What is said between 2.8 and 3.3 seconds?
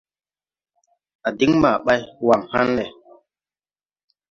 wɛ.